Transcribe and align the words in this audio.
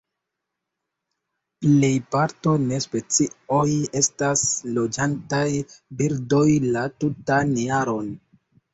Plej 1.65 1.91
parto 2.15 2.55
de 2.71 2.81
specioj 2.87 3.67
estas 4.03 4.45
loĝantaj 4.81 5.45
birdoj 6.03 6.45
la 6.75 6.87
tutan 7.03 7.59
jaron. 7.71 8.15